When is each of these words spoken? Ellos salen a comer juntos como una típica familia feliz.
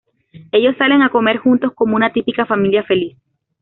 Ellos 0.51 0.75
salen 0.79 1.03
a 1.03 1.11
comer 1.11 1.37
juntos 1.37 1.73
como 1.75 1.95
una 1.95 2.11
típica 2.11 2.47
familia 2.47 2.81
feliz. 2.81 3.19